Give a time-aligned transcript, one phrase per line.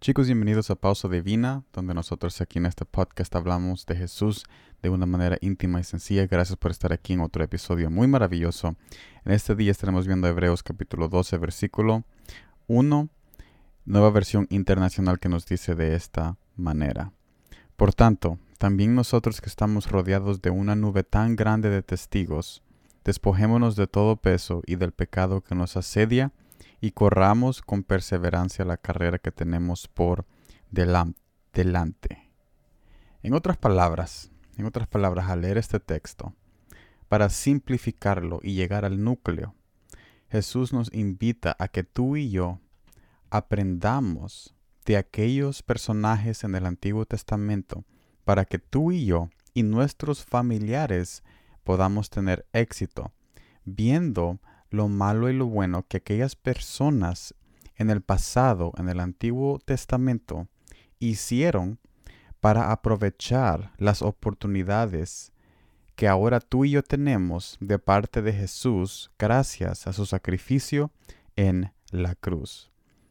[0.00, 4.44] Chicos, bienvenidos a Pausa Divina, donde nosotros aquí en este podcast hablamos de Jesús
[4.80, 6.24] de una manera íntima y sencilla.
[6.28, 8.76] Gracias por estar aquí en otro episodio muy maravilloso.
[9.24, 12.04] En este día estaremos viendo Hebreos capítulo 12, versículo
[12.68, 13.08] 1,
[13.86, 17.10] nueva versión internacional que nos dice de esta manera.
[17.76, 22.62] Por tanto, también nosotros que estamos rodeados de una nube tan grande de testigos,
[23.04, 26.30] despojémonos de todo peso y del pecado que nos asedia
[26.80, 30.26] y corramos con perseverancia la carrera que tenemos por
[30.70, 32.30] delante.
[33.22, 36.34] En otras palabras, en otras palabras, al leer este texto,
[37.08, 39.54] para simplificarlo y llegar al núcleo,
[40.30, 42.60] Jesús nos invita a que tú y yo
[43.30, 44.54] aprendamos
[44.84, 47.84] de aquellos personajes en el Antiguo Testamento
[48.24, 51.22] para que tú y yo y nuestros familiares
[51.64, 53.12] podamos tener éxito,
[53.64, 54.38] viendo
[54.70, 57.34] lo malo y lo bueno que aquellas personas
[57.76, 60.48] en el pasado, en el Antiguo Testamento,
[60.98, 61.78] hicieron
[62.40, 65.32] para aprovechar las oportunidades
[65.96, 70.92] que ahora tú y yo tenemos de parte de Jesús gracias a su sacrificio
[71.34, 72.70] en la cruz.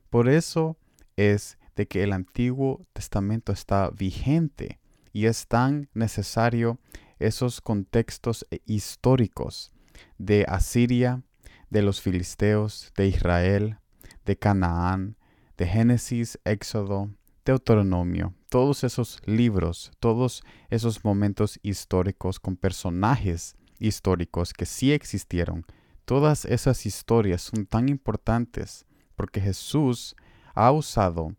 [0.10, 0.78] Por eso
[1.18, 4.80] es de que el Antiguo Testamento está vigente
[5.12, 6.80] y es tan necesario
[7.20, 9.74] esos contextos históricos
[10.18, 11.24] de Asiria,
[11.70, 13.78] de los filisteos, de Israel,
[14.26, 15.18] de Canaán,
[15.58, 17.10] de Génesis, Éxodo,
[17.46, 25.66] Deuteronomio, todos esos libros, todos esos momentos históricos con personajes históricos que sí existieron,
[26.06, 30.16] todas esas historias son tan importantes porque Jesús
[30.54, 31.36] ha usado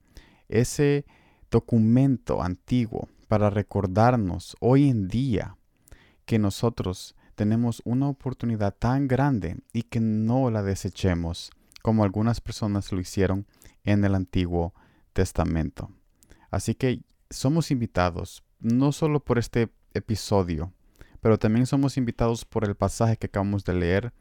[0.49, 1.05] ese
[1.51, 5.57] documento antiguo para recordarnos hoy en día
[6.25, 12.91] que nosotros tenemos una oportunidad tan grande y que no la desechemos como algunas personas
[12.91, 13.47] lo hicieron
[13.85, 14.75] en el Antiguo
[15.13, 15.89] Testamento.
[16.51, 17.01] Así que
[17.31, 20.73] somos invitados, no solo por este episodio,
[21.21, 24.13] pero también somos invitados por el pasaje que acabamos de leer,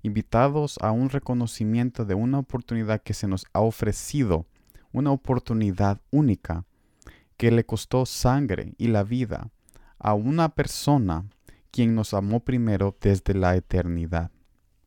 [0.00, 4.46] invitados a un reconocimiento de una oportunidad que se nos ha ofrecido,
[4.92, 6.64] una oportunidad única
[7.36, 9.50] que le costó sangre y la vida
[9.98, 11.26] a una persona
[11.72, 14.30] quien nos amó primero desde la eternidad.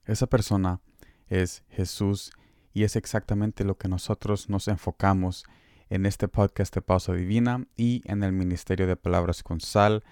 [0.05, 0.79] Esa persona
[1.27, 2.31] es Jesús
[2.73, 5.43] y es exactamente lo que nosotros nos enfocamos
[5.89, 10.03] en este podcast de Pausa Divina y en el Ministerio de Palabras con Sal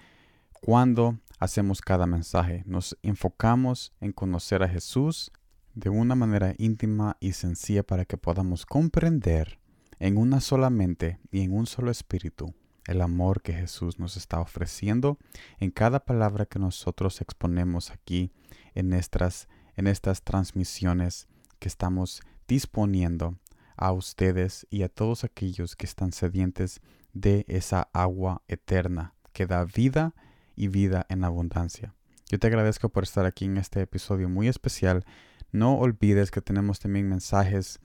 [0.60, 2.64] cuando hacemos cada mensaje.
[2.66, 5.30] Nos enfocamos en conocer a Jesús
[5.74, 9.60] de una manera íntima y sencilla para que podamos comprender
[10.00, 12.52] en una sola mente y en un solo espíritu
[12.86, 15.18] el amor que Jesús nos está ofreciendo
[15.58, 18.30] en cada palabra que nosotros exponemos aquí
[18.74, 21.28] en estas, en estas transmisiones
[21.58, 23.38] que estamos disponiendo
[23.76, 26.80] a ustedes y a todos aquellos que están sedientes
[27.12, 30.14] de esa agua eterna que da vida
[30.56, 31.94] y vida en abundancia.
[32.30, 35.04] Yo te agradezco por estar aquí en este episodio muy especial.
[35.52, 37.80] No olvides que tenemos también mensajes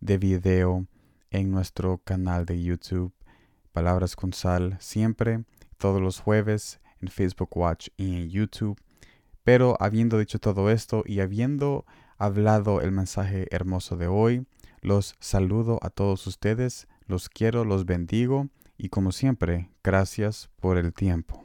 [0.00, 0.86] de video
[1.30, 3.12] en nuestro canal de YouTube
[3.72, 5.44] Palabras con Sal siempre,
[5.78, 8.80] todos los jueves en Facebook Watch y en YouTube.
[9.44, 11.84] Pero habiendo dicho todo esto y habiendo
[12.18, 14.46] hablado el mensaje hermoso de hoy,
[14.80, 20.92] los saludo a todos ustedes, los quiero, los bendigo y como siempre, gracias por el
[20.92, 21.44] tiempo.